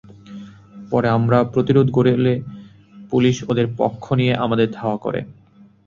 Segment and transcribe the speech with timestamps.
[0.91, 2.33] পরে আমরা প্রতিরোধ গড়লে
[3.11, 5.19] পুলিশ ওদের পক্ষ নিয়ে আমাদের ধাওয়া করে।